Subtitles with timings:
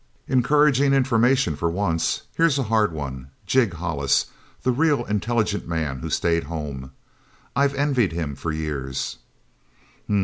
[0.27, 2.23] "Encouraging information, for once.
[2.33, 4.31] Here's a hard one Jig Hollis.
[4.63, 6.89] The real intelligent man who stayed home.
[7.55, 9.19] I've envied him for years."